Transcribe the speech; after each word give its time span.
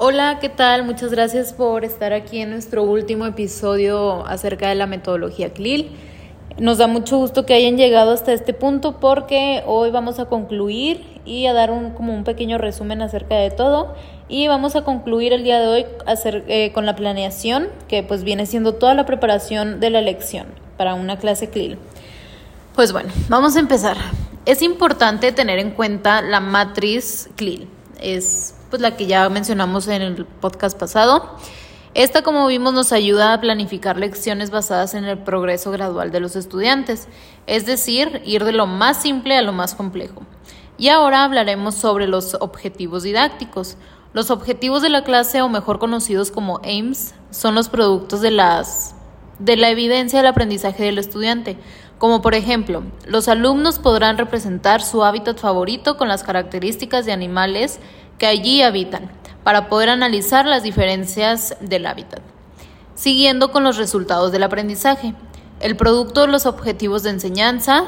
Hola, 0.00 0.38
¿qué 0.40 0.48
tal? 0.48 0.84
Muchas 0.84 1.10
gracias 1.10 1.52
por 1.52 1.84
estar 1.84 2.12
aquí 2.12 2.40
en 2.40 2.50
nuestro 2.50 2.84
último 2.84 3.26
episodio 3.26 4.24
acerca 4.28 4.68
de 4.68 4.76
la 4.76 4.86
metodología 4.86 5.52
CLIL. 5.52 5.90
Nos 6.56 6.78
da 6.78 6.86
mucho 6.86 7.18
gusto 7.18 7.44
que 7.44 7.54
hayan 7.54 7.76
llegado 7.76 8.12
hasta 8.12 8.32
este 8.32 8.54
punto 8.54 9.00
porque 9.00 9.64
hoy 9.66 9.90
vamos 9.90 10.20
a 10.20 10.26
concluir 10.26 11.04
y 11.24 11.46
a 11.46 11.52
dar 11.52 11.72
un, 11.72 11.90
como 11.94 12.14
un 12.14 12.22
pequeño 12.22 12.58
resumen 12.58 13.02
acerca 13.02 13.34
de 13.34 13.50
todo 13.50 13.92
y 14.28 14.46
vamos 14.46 14.76
a 14.76 14.84
concluir 14.84 15.32
el 15.32 15.42
día 15.42 15.58
de 15.58 15.66
hoy 15.66 15.86
hacer, 16.06 16.44
eh, 16.46 16.70
con 16.72 16.86
la 16.86 16.94
planeación 16.94 17.66
que 17.88 18.04
pues 18.04 18.22
viene 18.22 18.46
siendo 18.46 18.74
toda 18.74 18.94
la 18.94 19.04
preparación 19.04 19.80
de 19.80 19.90
la 19.90 20.00
lección 20.00 20.46
para 20.76 20.94
una 20.94 21.18
clase 21.18 21.50
CLIL. 21.50 21.76
Pues 22.76 22.92
bueno, 22.92 23.10
vamos 23.28 23.56
a 23.56 23.58
empezar. 23.58 23.96
Es 24.46 24.62
importante 24.62 25.32
tener 25.32 25.58
en 25.58 25.72
cuenta 25.72 26.22
la 26.22 26.38
matriz 26.38 27.30
CLIL. 27.34 27.66
Es 28.00 28.54
pues 28.70 28.82
la 28.82 28.96
que 28.96 29.06
ya 29.06 29.28
mencionamos 29.28 29.88
en 29.88 30.02
el 30.02 30.24
podcast 30.24 30.78
pasado. 30.78 31.36
Esta, 31.94 32.22
como 32.22 32.46
vimos, 32.46 32.74
nos 32.74 32.92
ayuda 32.92 33.32
a 33.32 33.40
planificar 33.40 33.96
lecciones 33.96 34.50
basadas 34.50 34.94
en 34.94 35.04
el 35.04 35.18
progreso 35.18 35.70
gradual 35.70 36.12
de 36.12 36.20
los 36.20 36.36
estudiantes, 36.36 37.08
es 37.46 37.66
decir, 37.66 38.22
ir 38.24 38.44
de 38.44 38.52
lo 38.52 38.66
más 38.66 39.02
simple 39.02 39.36
a 39.36 39.42
lo 39.42 39.52
más 39.52 39.74
complejo. 39.74 40.22
Y 40.76 40.88
ahora 40.90 41.24
hablaremos 41.24 41.74
sobre 41.74 42.06
los 42.06 42.34
objetivos 42.34 43.02
didácticos. 43.02 43.76
Los 44.12 44.30
objetivos 44.30 44.82
de 44.82 44.90
la 44.90 45.02
clase, 45.02 45.42
o 45.42 45.48
mejor 45.48 45.78
conocidos 45.78 46.30
como 46.30 46.60
AIMS, 46.62 47.14
son 47.30 47.54
los 47.54 47.68
productos 47.68 48.20
de, 48.20 48.30
las, 48.30 48.94
de 49.38 49.56
la 49.56 49.70
evidencia 49.70 50.20
del 50.20 50.28
aprendizaje 50.28 50.84
del 50.84 50.98
estudiante, 50.98 51.58
como 51.98 52.22
por 52.22 52.34
ejemplo, 52.34 52.84
los 53.06 53.26
alumnos 53.26 53.80
podrán 53.80 54.18
representar 54.18 54.82
su 54.82 55.02
hábitat 55.02 55.38
favorito 55.38 55.96
con 55.96 56.06
las 56.06 56.22
características 56.22 57.04
de 57.06 57.12
animales 57.12 57.80
que 58.18 58.26
allí 58.26 58.62
habitan, 58.62 59.10
para 59.44 59.68
poder 59.68 59.88
analizar 59.88 60.44
las 60.44 60.62
diferencias 60.62 61.56
del 61.60 61.86
hábitat. 61.86 62.20
Siguiendo 62.94 63.50
con 63.52 63.64
los 63.64 63.76
resultados 63.76 64.32
del 64.32 64.42
aprendizaje, 64.42 65.14
el 65.60 65.76
producto 65.76 66.22
de 66.22 66.28
los 66.28 66.46
objetivos 66.46 67.02
de 67.02 67.10
enseñanza 67.10 67.84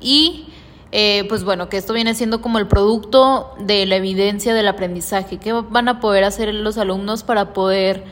y 0.00 0.46
eh, 0.94 1.24
pues 1.28 1.42
bueno, 1.42 1.70
que 1.70 1.78
esto 1.78 1.94
viene 1.94 2.14
siendo 2.14 2.42
como 2.42 2.58
el 2.58 2.68
producto 2.68 3.54
de 3.58 3.86
la 3.86 3.96
evidencia 3.96 4.52
del 4.52 4.68
aprendizaje. 4.68 5.38
¿Qué 5.38 5.52
van 5.52 5.88
a 5.88 6.00
poder 6.00 6.22
hacer 6.22 6.52
los 6.52 6.76
alumnos 6.76 7.22
para 7.22 7.54
poder 7.54 8.04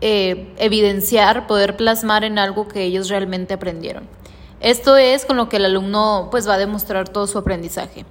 eh, 0.00 0.52
evidenciar, 0.58 1.46
poder 1.46 1.76
plasmar 1.76 2.24
en 2.24 2.40
algo 2.40 2.66
que 2.66 2.82
ellos 2.82 3.08
realmente 3.08 3.54
aprendieron? 3.54 4.08
Esto 4.60 4.96
es 4.96 5.24
con 5.24 5.36
lo 5.36 5.48
que 5.48 5.58
el 5.58 5.64
alumno 5.64 6.28
pues 6.30 6.48
va 6.48 6.54
a 6.54 6.58
demostrar 6.58 7.08
todo 7.08 7.28
su 7.28 7.38
aprendizaje. 7.38 8.04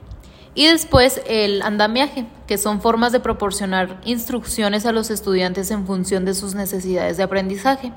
Y 0.55 0.67
después 0.67 1.21
el 1.27 1.61
andamiaje, 1.61 2.25
que 2.47 2.57
son 2.57 2.81
formas 2.81 3.11
de 3.11 3.19
proporcionar 3.19 3.99
instrucciones 4.05 4.85
a 4.85 4.93
los 4.93 5.11
estudiantes 5.11 5.69
en 5.69 5.85
función 5.85 6.23
de 6.23 6.33
sus 6.33 6.55
necesidades 6.55 7.17
de 7.17 7.23
aprendizaje. 7.23 7.91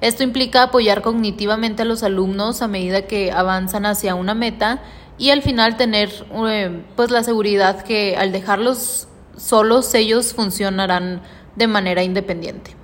Esto 0.00 0.22
implica 0.22 0.62
apoyar 0.62 1.02
cognitivamente 1.02 1.82
a 1.82 1.84
los 1.84 2.02
alumnos 2.02 2.62
a 2.62 2.68
medida 2.68 3.02
que 3.02 3.30
avanzan 3.30 3.84
hacia 3.84 4.14
una 4.14 4.34
meta 4.34 4.80
y 5.18 5.30
al 5.30 5.42
final 5.42 5.76
tener 5.76 6.10
eh, 6.48 6.82
pues 6.96 7.10
la 7.10 7.22
seguridad 7.22 7.82
que 7.82 8.16
al 8.16 8.32
dejarlos 8.32 9.08
solos 9.36 9.92
ellos 9.94 10.32
funcionarán 10.32 11.20
de 11.56 11.66
manera 11.66 12.02
independiente. 12.02 12.74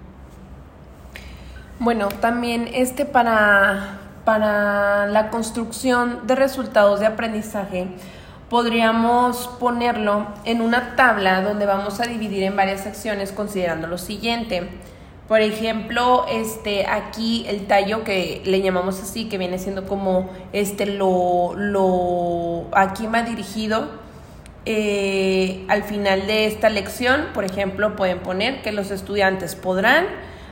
Bueno, 1.78 2.08
también 2.08 2.68
este 2.74 3.06
para, 3.06 4.00
para 4.24 5.06
la 5.06 5.30
construcción 5.30 6.26
de 6.26 6.34
resultados 6.34 7.00
de 7.00 7.06
aprendizaje 7.06 7.88
podríamos 8.54 9.48
ponerlo 9.58 10.28
en 10.44 10.60
una 10.60 10.94
tabla 10.94 11.42
donde 11.42 11.66
vamos 11.66 11.98
a 11.98 12.04
dividir 12.04 12.44
en 12.44 12.54
varias 12.54 12.82
secciones 12.82 13.32
considerando 13.32 13.88
lo 13.88 13.98
siguiente. 13.98 14.68
Por 15.26 15.40
ejemplo, 15.40 16.24
este, 16.30 16.86
aquí 16.86 17.44
el 17.48 17.66
tallo 17.66 18.04
que 18.04 18.42
le 18.44 18.62
llamamos 18.62 19.02
así, 19.02 19.24
que 19.24 19.38
viene 19.38 19.58
siendo 19.58 19.86
como 19.86 20.30
este, 20.52 20.86
lo, 20.86 21.54
lo, 21.56 22.66
aquí 22.70 23.08
me 23.08 23.18
ha 23.18 23.22
dirigido. 23.24 23.88
Eh, 24.66 25.64
al 25.66 25.82
final 25.82 26.28
de 26.28 26.46
esta 26.46 26.70
lección, 26.70 27.30
por 27.34 27.44
ejemplo, 27.44 27.96
pueden 27.96 28.20
poner 28.20 28.62
que 28.62 28.70
los 28.70 28.92
estudiantes 28.92 29.56
podrán 29.56 30.06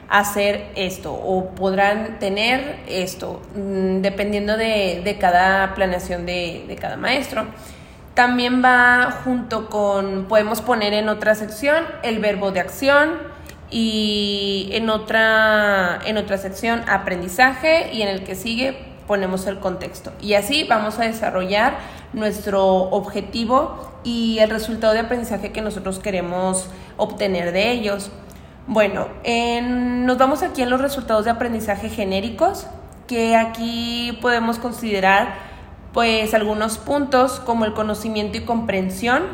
hacer 0.08 0.72
esto 0.74 1.14
o 1.14 1.50
podrán 1.54 2.18
tener 2.18 2.80
esto, 2.88 3.40
mm, 3.54 4.00
dependiendo 4.00 4.56
de, 4.56 5.02
de 5.04 5.18
cada 5.18 5.72
planeación 5.76 6.26
de, 6.26 6.64
de 6.66 6.74
cada 6.74 6.96
maestro. 6.96 7.46
También 8.14 8.62
va 8.62 9.10
junto 9.24 9.70
con, 9.70 10.26
podemos 10.28 10.60
poner 10.60 10.92
en 10.92 11.08
otra 11.08 11.34
sección 11.34 11.84
el 12.02 12.18
verbo 12.18 12.52
de 12.52 12.60
acción 12.60 13.14
y 13.70 14.68
en 14.72 14.90
otra, 14.90 15.98
en 16.04 16.18
otra 16.18 16.36
sección 16.36 16.82
aprendizaje 16.88 17.90
y 17.92 18.02
en 18.02 18.08
el 18.08 18.22
que 18.22 18.34
sigue 18.34 18.92
ponemos 19.06 19.46
el 19.46 19.58
contexto. 19.60 20.12
Y 20.20 20.34
así 20.34 20.64
vamos 20.64 20.98
a 20.98 21.04
desarrollar 21.04 21.78
nuestro 22.12 22.64
objetivo 22.66 23.90
y 24.04 24.38
el 24.40 24.50
resultado 24.50 24.92
de 24.92 25.00
aprendizaje 25.00 25.52
que 25.52 25.62
nosotros 25.62 25.98
queremos 25.98 26.68
obtener 26.98 27.52
de 27.52 27.70
ellos. 27.70 28.10
Bueno, 28.66 29.08
nos 29.70 30.18
vamos 30.18 30.42
aquí 30.42 30.62
en 30.62 30.70
los 30.70 30.80
resultados 30.80 31.24
de 31.24 31.30
aprendizaje 31.30 31.88
genéricos, 31.88 32.66
que 33.06 33.36
aquí 33.36 34.18
podemos 34.20 34.58
considerar 34.58 35.51
pues 35.92 36.34
algunos 36.34 36.78
puntos 36.78 37.40
como 37.40 37.64
el 37.64 37.74
conocimiento 37.74 38.38
y 38.38 38.42
comprensión, 38.42 39.24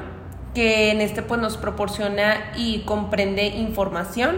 que 0.55 0.91
en 0.91 1.01
este 1.01 1.23
pues 1.23 1.41
nos 1.41 1.57
proporciona 1.57 2.53
y 2.57 2.81
comprende 2.81 3.47
información, 3.47 4.37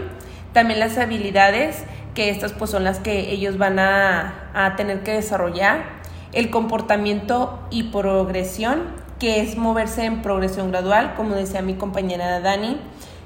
también 0.53 0.79
las 0.79 0.97
habilidades, 0.97 1.83
que 2.13 2.29
estas 2.29 2.53
pues 2.53 2.69
son 2.69 2.83
las 2.83 2.99
que 2.99 3.31
ellos 3.31 3.57
van 3.57 3.79
a, 3.79 4.51
a 4.53 4.75
tener 4.75 5.03
que 5.03 5.13
desarrollar, 5.13 6.01
el 6.33 6.49
comportamiento 6.49 7.59
y 7.71 7.83
progresión, 7.83 8.83
que 9.19 9.41
es 9.41 9.57
moverse 9.57 10.05
en 10.05 10.21
progresión 10.21 10.71
gradual, 10.71 11.13
como 11.15 11.35
decía 11.35 11.61
mi 11.61 11.75
compañera 11.75 12.39
Dani, 12.39 12.77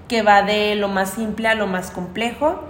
que 0.08 0.22
va 0.22 0.42
de 0.42 0.76
lo 0.76 0.88
más 0.88 1.12
simple 1.12 1.48
a 1.48 1.56
lo 1.56 1.68
más 1.68 1.92
complejo. 1.92 2.64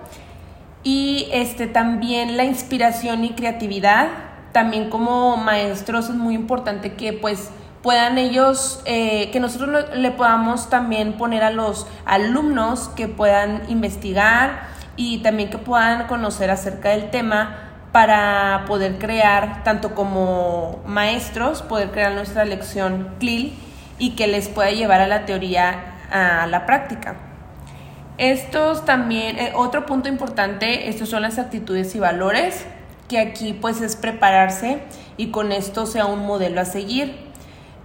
Y 0.83 1.27
este 1.31 1.67
también 1.67 2.37
la 2.37 2.45
inspiración 2.45 3.23
y 3.23 3.31
creatividad, 3.31 4.09
también 4.55 4.89
como 4.89 5.35
maestros 5.35 6.07
es 6.07 6.15
muy 6.15 6.33
importante 6.33 6.93
que 6.93 7.11
pues 7.11 7.51
puedan 7.81 8.17
ellos, 8.17 8.81
eh, 8.85 9.29
que 9.31 9.41
nosotros 9.41 9.87
le 9.93 10.11
podamos 10.11 10.69
también 10.69 11.17
poner 11.17 11.43
a 11.43 11.51
los 11.51 11.85
alumnos 12.05 12.87
que 12.95 13.09
puedan 13.09 13.69
investigar 13.69 14.67
y 14.95 15.17
también 15.17 15.49
que 15.49 15.57
puedan 15.57 16.07
conocer 16.07 16.51
acerca 16.51 16.91
del 16.91 17.11
tema 17.11 17.73
para 17.91 18.63
poder 18.65 18.97
crear, 18.97 19.61
tanto 19.65 19.93
como 19.93 20.81
maestros, 20.87 21.61
poder 21.61 21.91
crear 21.91 22.13
nuestra 22.13 22.45
lección 22.45 23.09
CLIL 23.19 23.59
y 23.99 24.11
que 24.11 24.27
les 24.27 24.47
pueda 24.47 24.71
llevar 24.71 25.01
a 25.01 25.07
la 25.07 25.25
teoría 25.25 25.97
a 26.09 26.47
la 26.47 26.65
práctica. 26.65 27.15
Estos 28.17 28.85
también, 28.85 29.37
eh, 29.37 29.51
otro 29.53 29.85
punto 29.85 30.07
importante, 30.07 30.87
estos 30.87 31.09
son 31.09 31.23
las 31.23 31.39
actitudes 31.39 31.93
y 31.93 31.99
valores 31.99 32.65
que 33.07 33.19
aquí 33.19 33.53
pues 33.53 33.81
es 33.81 33.95
prepararse 33.95 34.79
y 35.17 35.27
con 35.27 35.51
esto 35.51 35.85
sea 35.85 36.05
un 36.05 36.25
modelo 36.25 36.61
a 36.61 36.65
seguir. 36.65 37.15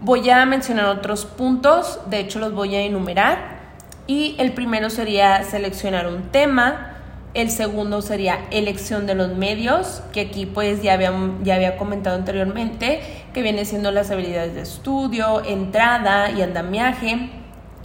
Voy 0.01 0.29
a 0.31 0.45
mencionar 0.47 0.87
otros 0.87 1.27
puntos, 1.27 2.01
de 2.07 2.21
hecho 2.21 2.39
los 2.39 2.55
voy 2.55 2.75
a 2.75 2.81
enumerar. 2.81 3.61
Y 4.07 4.35
el 4.39 4.53
primero 4.53 4.91
sería 4.91 5.45
seleccionar 5.45 6.07
un 6.07 6.31
tema, 6.31 6.97
el 7.33 7.51
segundo 7.51 8.03
sería 8.03 8.41
elección 8.51 9.07
de 9.07 9.15
los 9.15 9.37
medios, 9.37 10.03
que 10.13 10.23
aquí 10.23 10.47
pues 10.47 10.83
ya 10.83 10.95
había, 10.95 11.13
ya 11.45 11.55
había 11.55 11.77
comentado 11.77 12.17
anteriormente, 12.17 13.01
que 13.33 13.43
viene 13.43 13.65
siendo 13.65 13.93
las 13.93 14.11
habilidades 14.11 14.55
de 14.55 14.63
estudio, 14.63 15.45
entrada 15.45 16.31
y 16.31 16.43
andamiaje. 16.43 17.31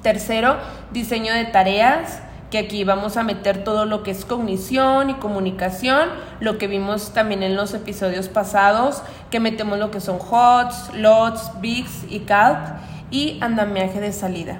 Tercero, 0.02 0.57
diseño 0.91 1.34
de 1.34 1.46
tareas, 1.46 2.22
que 2.51 2.59
aquí 2.59 2.84
vamos 2.84 3.17
a 3.17 3.23
meter 3.23 3.64
todo 3.64 3.85
lo 3.85 4.03
que 4.03 4.11
es 4.11 4.25
cognición 4.25 5.09
y 5.09 5.14
comunicación, 5.16 6.09
lo 6.40 6.58
que 6.58 6.67
vimos 6.67 7.14
también 7.14 7.43
en 7.43 7.55
los 7.55 7.73
episodios 7.73 8.29
pasados, 8.29 9.02
que 9.31 9.40
metemos 9.40 9.79
lo 9.79 9.91
que 9.91 9.99
son 9.99 10.17
HOTS, 10.19 10.93
LOTS, 10.96 11.52
BIGS 11.59 12.05
y 12.09 12.19
CALC 12.19 12.59
y 13.11 13.37
andamiaje 13.41 13.99
de 13.99 14.14
salida. 14.14 14.59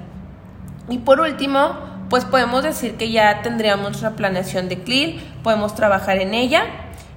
Y 0.88 0.98
por 0.98 1.20
último, 1.20 1.72
pues 2.10 2.24
podemos 2.24 2.62
decir 2.62 2.96
que 2.96 3.10
ya 3.10 3.42
tendríamos 3.42 3.86
nuestra 3.86 4.10
planeación 4.10 4.68
de 4.68 4.82
CLIL, 4.82 5.20
podemos 5.42 5.74
trabajar 5.74 6.18
en 6.18 6.34
ella 6.34 6.64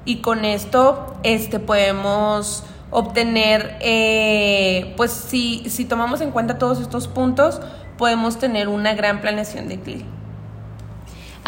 y 0.06 0.18
con 0.18 0.46
esto 0.46 1.16
este, 1.24 1.60
podemos 1.60 2.64
obtener, 2.92 3.78
eh, 3.82 4.94
pues 4.98 5.12
si, 5.12 5.70
si 5.70 5.86
tomamos 5.86 6.22
en 6.22 6.32
cuenta 6.32 6.58
todos 6.58 6.80
estos 6.80 7.08
puntos, 7.08 7.62
podemos 7.98 8.40
tener 8.40 8.68
una 8.68 8.94
gran 8.94 9.22
planeación 9.22 9.68
de 9.68 9.80
CLIL. 9.80 10.19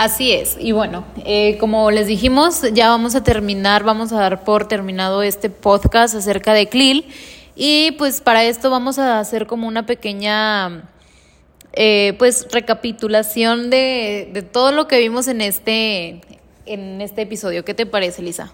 Así 0.02 0.32
es, 0.32 0.58
y 0.60 0.72
bueno, 0.72 1.06
eh, 1.28 1.60
como 1.60 1.92
les 1.92 2.08
dijimos, 2.08 2.64
ya 2.74 2.90
vamos 2.90 3.14
a 3.14 3.22
terminar, 3.22 3.84
vamos 3.84 4.12
a 4.12 4.16
dar 4.20 4.44
por 4.44 4.68
terminado 4.68 5.22
este 5.22 5.52
podcast 5.52 6.16
acerca 6.16 6.56
de 6.56 6.68
CLIL 6.70 7.06
y 7.56 7.92
pues 8.00 8.20
para 8.20 8.44
esto 8.44 8.72
vamos 8.72 8.98
a 8.98 9.20
hacer 9.20 9.46
como 9.46 9.68
una 9.68 9.86
pequeña 9.86 10.90
eh, 11.74 12.16
pues 12.18 12.48
recapitulación 12.52 13.70
de, 13.70 14.32
de 14.34 14.42
todo 14.42 14.72
lo 14.72 14.88
que 14.88 14.98
vimos 14.98 15.28
en 15.28 15.40
este, 15.40 16.22
en 16.66 17.00
este 17.00 17.22
episodio. 17.22 17.64
¿Qué 17.64 17.76
te 17.76 17.86
parece, 17.86 18.24
Lisa? 18.24 18.52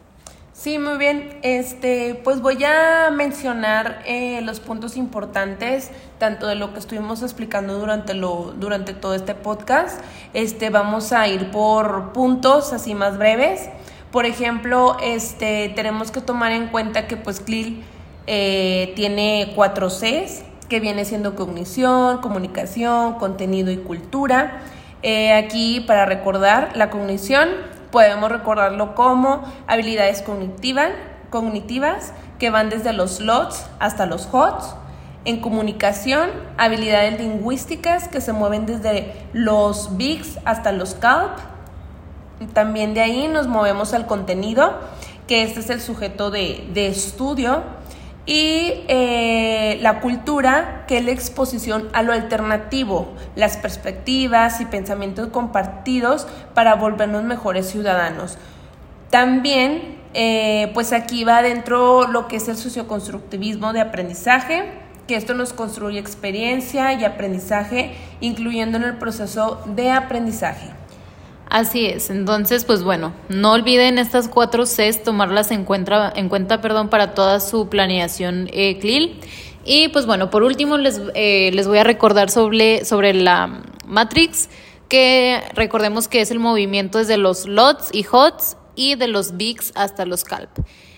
Sí, 0.59 0.79
muy 0.79 0.97
bien. 0.97 1.37
Este, 1.43 2.19
pues 2.23 2.41
voy 2.41 2.63
a 2.63 3.11
mencionar 3.11 4.01
eh, 4.07 4.41
los 4.41 4.59
puntos 4.59 4.97
importantes, 4.97 5.91
tanto 6.17 6.47
de 6.47 6.55
lo 6.55 6.73
que 6.73 6.79
estuvimos 6.79 7.21
explicando 7.21 7.77
durante 7.77 8.15
lo, 8.15 8.55
durante 8.57 8.93
todo 8.93 9.13
este 9.13 9.35
podcast. 9.35 10.01
Este, 10.33 10.71
vamos 10.71 11.13
a 11.13 11.27
ir 11.27 11.51
por 11.51 12.11
puntos 12.11 12.73
así 12.73 12.95
más 12.95 13.19
breves. 13.19 13.69
Por 14.11 14.25
ejemplo, 14.25 14.97
este, 15.03 15.69
tenemos 15.75 16.09
que 16.09 16.21
tomar 16.21 16.51
en 16.51 16.69
cuenta 16.69 17.05
que 17.05 17.17
pues 17.17 17.39
CLIL 17.39 17.83
eh, 18.25 18.93
tiene 18.95 19.53
cuatro 19.55 19.89
Cs, 19.89 20.43
que 20.67 20.79
viene 20.79 21.05
siendo 21.05 21.35
cognición, 21.35 22.17
comunicación, 22.17 23.19
contenido 23.19 23.69
y 23.69 23.77
cultura. 23.77 24.63
Eh, 25.03 25.33
aquí 25.33 25.81
para 25.81 26.07
recordar 26.07 26.71
la 26.73 26.89
cognición 26.89 27.76
Podemos 27.97 28.31
recordarlo 28.31 28.93
como 28.93 29.41
habilidades 29.65 30.21
cognitivas, 30.21 32.13
que 32.37 32.51
van 32.51 32.69
desde 32.69 32.93
los 32.93 33.19
LOTS 33.19 33.65
hasta 33.79 34.05
los 34.05 34.29
HOTS. 34.31 34.75
En 35.25 35.41
comunicación, 35.41 36.29
habilidades 36.59 37.19
lingüísticas 37.19 38.07
que 38.07 38.21
se 38.21 38.33
mueven 38.33 38.67
desde 38.67 39.15
los 39.33 39.97
BICS 39.97 40.37
hasta 40.45 40.71
los 40.73 40.93
CALP. 40.93 41.39
También 42.53 42.93
de 42.93 43.01
ahí 43.01 43.27
nos 43.27 43.47
movemos 43.47 43.95
al 43.95 44.05
contenido, 44.05 44.77
que 45.25 45.41
este 45.41 45.61
es 45.61 45.71
el 45.71 45.81
sujeto 45.81 46.29
de, 46.29 46.69
de 46.75 46.85
estudio 46.89 47.63
y 48.27 48.83
eh, 48.89 49.79
la 49.81 50.01
cultura, 50.01 50.83
que 50.85 50.97
es 50.97 51.05
la 51.05 51.11
exposición 51.11 51.87
a 51.93 52.03
lo 52.03 52.11
alternativo, 52.11 53.07
las 53.35 53.55
perspectivas 53.55 54.59
y 54.59 54.65
pensamientos 54.65 55.29
compartidos 55.29 56.27
para 56.53 56.75
volvernos 56.75 57.23
mejores 57.23 57.69
ciudadanos. 57.69 58.37
También, 59.09 59.97
eh, 60.13 60.71
pues 60.73 60.91
aquí 60.91 61.23
va 61.23 61.41
dentro 61.41 62.05
lo 62.07 62.27
que 62.27 62.35
es 62.35 62.49
el 62.49 62.57
socioconstructivismo 62.57 63.71
de 63.71 63.79
aprendizaje, 63.79 64.73
que 65.07 65.15
esto 65.15 65.33
nos 65.33 65.53
construye 65.53 65.97
experiencia 65.97 66.91
y 66.93 67.05
aprendizaje, 67.05 67.95
incluyendo 68.19 68.77
en 68.77 68.83
el 68.83 68.97
proceso 68.97 69.61
de 69.67 69.89
aprendizaje. 69.91 70.67
Así 71.49 71.85
es, 71.85 72.09
entonces 72.09 72.65
pues 72.65 72.83
bueno, 72.83 73.13
no 73.29 73.53
olviden 73.53 73.99
estas 73.99 74.27
cuatro 74.27 74.65
Cs, 74.65 75.03
tomarlas 75.03 75.51
en 75.51 75.63
cuenta, 75.63 76.11
en 76.13 76.27
cuenta 76.27 76.59
perdón, 76.59 76.89
para 76.89 77.13
toda 77.13 77.39
su 77.39 77.69
planeación 77.69 78.49
eh, 78.51 78.77
CLIL. 78.79 79.19
Y 79.63 79.87
pues 79.89 80.05
bueno, 80.05 80.29
por 80.29 80.43
último 80.43 80.77
les, 80.77 81.01
eh, 81.13 81.51
les 81.53 81.67
voy 81.67 81.77
a 81.77 81.83
recordar 81.83 82.29
sobre, 82.29 82.83
sobre 82.83 83.13
la 83.13 83.61
Matrix, 83.85 84.49
que 84.89 85.41
recordemos 85.53 86.07
que 86.07 86.21
es 86.21 86.31
el 86.31 86.39
movimiento 86.39 86.97
desde 86.97 87.17
los 87.17 87.47
LOTS 87.47 87.89
y 87.93 88.05
HOTS 88.09 88.57
y 88.75 88.95
de 88.95 89.07
los 89.07 89.37
VIX 89.37 89.71
hasta 89.75 90.05
los 90.05 90.23
CALP. 90.23 90.49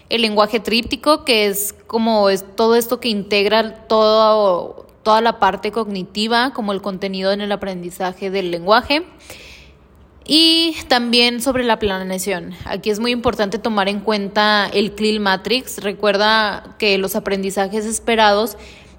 El 0.10 0.24
lenguaje 0.24 0.60
tríptico, 0.60 1.26
que 1.26 1.46
es 1.46 1.76
como 1.86 2.30
es 2.30 2.44
todo 2.56 2.76
esto 2.76 3.00
que 3.00 3.10
integra 3.10 3.88
todo, 3.88 4.88
toda 5.04 5.22
la 5.22 5.40
parte 5.40 5.72
cognitiva, 5.72 6.54
como 6.54 6.72
el 6.72 6.82
contenido 6.82 7.32
en 7.32 7.42
el 7.42 7.52
aprendizaje 7.52 8.32
del 8.32 8.50
lenguaje. 8.50 9.04
Y 10.32 10.76
también 10.88 11.42
sobre 11.42 11.64
la 11.64 11.80
planeación. 11.80 12.54
Aquí 12.66 12.92
es 12.92 13.00
muy 13.00 13.10
importante 13.10 13.58
tomar 13.58 13.90
en 13.90 14.00
cuenta 14.00 14.70
el 14.72 14.92
CLIL 14.92 15.20
Matrix. 15.20 15.80
Recuerda 15.80 16.76
que 16.78 17.00
los 17.00 17.16
aprendizajes 17.16 17.84
esperados, 17.84 18.56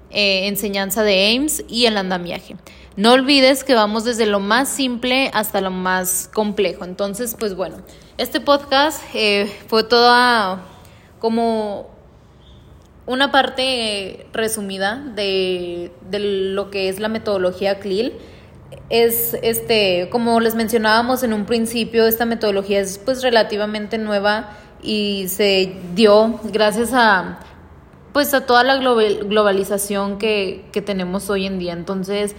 eh, 0.09 0.49
enseñanza 0.49 1.03
de 1.03 1.13
AIMS 1.13 1.63
y 1.69 1.85
el 1.85 1.95
andamiaje. 1.95 2.57
No 2.97 3.13
olvides 3.13 3.63
que 3.63 3.75
vamos 3.75 4.03
desde 4.03 4.25
lo 4.25 4.41
más 4.41 4.67
simple 4.67 5.31
hasta 5.33 5.61
lo 5.61 5.71
más 5.71 6.29
complejo. 6.33 6.83
Entonces, 6.83 7.37
pues 7.39 7.55
bueno, 7.55 7.77
este 8.17 8.41
podcast 8.41 9.01
eh, 9.13 9.49
fue 9.67 9.85
toda 9.85 10.65
como 11.19 11.91
una 13.05 13.31
parte 13.31 14.27
resumida 14.33 14.97
de, 15.15 15.93
de 16.09 16.19
lo 16.19 16.69
que 16.71 16.89
es 16.89 16.99
la 16.99 17.07
metodología 17.07 17.79
CLIL 17.79 18.11
es 18.89 19.35
este, 19.41 20.09
como 20.11 20.39
les 20.39 20.55
mencionábamos 20.55 21.23
en 21.23 21.33
un 21.33 21.45
principio, 21.45 22.05
esta 22.07 22.25
metodología 22.25 22.79
es 22.79 22.97
pues 22.97 23.21
relativamente 23.21 23.97
nueva 23.97 24.51
y 24.83 25.27
se 25.27 25.75
dio 25.95 26.39
gracias 26.51 26.91
a 26.93 27.39
pues 28.13 28.33
a 28.33 28.45
toda 28.45 28.63
la 28.63 28.75
globalización 28.77 30.17
que, 30.17 30.65
que 30.73 30.81
tenemos 30.81 31.29
hoy 31.29 31.45
en 31.45 31.59
día. 31.59 31.71
Entonces, 31.71 32.35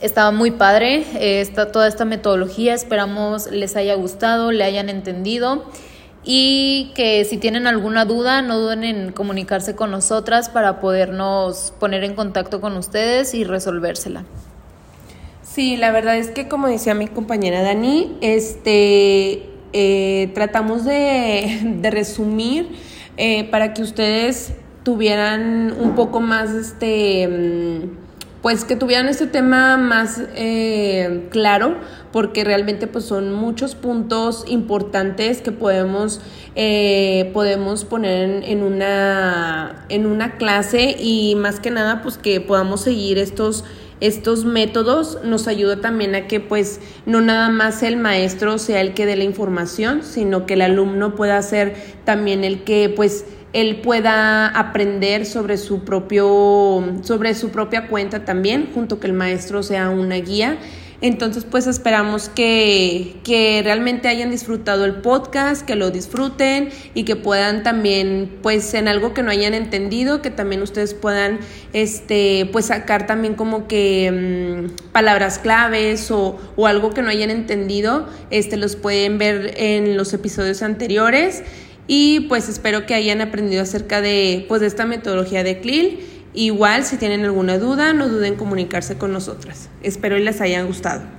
estaba 0.00 0.30
muy 0.30 0.50
padre 0.50 1.06
eh, 1.14 1.46
toda 1.72 1.88
esta 1.88 2.04
metodología. 2.04 2.74
Esperamos 2.74 3.50
les 3.50 3.76
haya 3.76 3.94
gustado, 3.94 4.52
le 4.52 4.64
hayan 4.64 4.88
entendido 4.90 5.64
y 6.22 6.92
que 6.94 7.24
si 7.24 7.38
tienen 7.38 7.66
alguna 7.66 8.04
duda 8.04 8.42
no 8.42 8.58
duden 8.58 8.84
en 8.84 9.12
comunicarse 9.12 9.76
con 9.76 9.90
nosotras 9.90 10.48
para 10.48 10.80
podernos 10.80 11.72
poner 11.78 12.04
en 12.04 12.14
contacto 12.14 12.60
con 12.60 12.76
ustedes 12.76 13.32
y 13.32 13.44
resolvérsela. 13.44 14.24
Sí, 15.56 15.78
la 15.78 15.90
verdad 15.90 16.18
es 16.18 16.30
que 16.30 16.48
como 16.48 16.68
decía 16.68 16.92
mi 16.92 17.08
compañera 17.08 17.62
Dani, 17.62 18.18
este, 18.20 19.48
eh, 19.72 20.30
tratamos 20.34 20.84
de, 20.84 21.80
resumir 21.90 22.68
eh, 23.16 23.44
para 23.44 23.72
que 23.72 23.80
ustedes 23.80 24.52
tuvieran 24.82 25.74
un 25.80 25.94
poco 25.94 26.20
más, 26.20 26.50
este, 26.50 27.26
mm, 27.26 28.42
pues 28.42 28.66
que 28.66 28.76
tuvieran 28.76 29.08
este 29.08 29.26
tema 29.28 29.78
más 29.78 30.20
eh, 30.34 31.26
claro, 31.30 31.78
porque 32.12 32.44
realmente 32.44 32.86
pues 32.86 33.06
son 33.06 33.32
muchos 33.32 33.74
puntos 33.74 34.44
importantes 34.48 35.40
que 35.40 35.52
podemos, 35.52 36.20
podemos 37.32 37.86
poner 37.86 38.44
en, 38.44 38.62
una, 38.62 39.86
en 39.88 40.04
una 40.04 40.36
clase 40.36 40.96
y 41.00 41.34
más 41.36 41.60
que 41.60 41.70
nada 41.70 42.02
pues 42.02 42.18
que 42.18 42.42
podamos 42.42 42.82
seguir 42.82 43.16
estos 43.16 43.64
estos 44.00 44.44
métodos 44.44 45.18
nos 45.24 45.48
ayuda 45.48 45.80
también 45.80 46.14
a 46.14 46.26
que 46.26 46.40
pues 46.40 46.80
no 47.06 47.20
nada 47.20 47.48
más 47.48 47.82
el 47.82 47.96
maestro 47.96 48.58
sea 48.58 48.80
el 48.80 48.94
que 48.94 49.06
dé 49.06 49.16
la 49.16 49.24
información, 49.24 50.02
sino 50.02 50.44
que 50.46 50.54
el 50.54 50.62
alumno 50.62 51.14
pueda 51.14 51.40
ser 51.42 51.74
también 52.04 52.44
el 52.44 52.64
que 52.64 52.92
pues 52.94 53.24
él 53.56 53.76
pueda 53.76 54.48
aprender 54.48 55.24
sobre 55.24 55.56
su 55.56 55.82
propio 55.82 56.84
sobre 57.02 57.34
su 57.34 57.48
propia 57.50 57.88
cuenta 57.88 58.22
también, 58.26 58.68
junto 58.74 59.00
que 59.00 59.06
el 59.06 59.14
maestro 59.14 59.62
sea 59.62 59.88
una 59.88 60.16
guía. 60.16 60.58
Entonces, 61.00 61.44
pues 61.44 61.66
esperamos 61.66 62.30
que, 62.30 63.16
que, 63.22 63.60
realmente 63.62 64.08
hayan 64.08 64.30
disfrutado 64.30 64.86
el 64.86 64.96
podcast, 64.96 65.64
que 65.66 65.74
lo 65.74 65.90
disfruten 65.90 66.70
y 66.94 67.04
que 67.04 67.16
puedan 67.16 67.62
también, 67.62 68.38
pues 68.42 68.72
en 68.72 68.88
algo 68.88 69.12
que 69.12 69.22
no 69.22 69.30
hayan 69.30 69.52
entendido, 69.52 70.22
que 70.22 70.30
también 70.30 70.62
ustedes 70.62 70.94
puedan, 70.94 71.38
este, 71.74 72.48
pues 72.50 72.66
sacar 72.66 73.06
también 73.06 73.34
como 73.34 73.68
que 73.68 74.70
mm, 74.70 74.92
palabras 74.92 75.38
claves 75.38 76.10
o, 76.10 76.38
o, 76.56 76.66
algo 76.66 76.90
que 76.90 77.02
no 77.02 77.10
hayan 77.10 77.28
entendido, 77.30 78.06
este, 78.30 78.56
los 78.56 78.74
pueden 78.76 79.18
ver 79.18 79.52
en 79.56 79.98
los 79.98 80.14
episodios 80.14 80.62
anteriores 80.62 81.42
y 81.86 82.20
pues 82.28 82.48
espero 82.48 82.86
que 82.86 82.94
hayan 82.94 83.20
aprendido 83.20 83.62
acerca 83.62 84.00
de, 84.00 84.44
pues, 84.48 84.60
de 84.60 84.66
esta 84.66 84.86
metodología 84.86 85.42
de 85.42 85.60
CLIL 85.60 86.00
Igual, 86.36 86.84
si 86.84 86.98
tienen 86.98 87.24
alguna 87.24 87.58
duda, 87.58 87.94
no 87.94 88.10
duden 88.10 88.34
en 88.34 88.38
comunicarse 88.38 88.98
con 88.98 89.10
nosotras. 89.10 89.70
Espero 89.82 90.18
y 90.18 90.22
les 90.22 90.42
hayan 90.42 90.66
gustado. 90.66 91.15